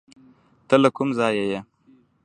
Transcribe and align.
ته 0.67 0.75
له 0.83 0.89
کوم 0.95 1.09
ځایه 1.19 1.45
یې؟ 1.51 1.59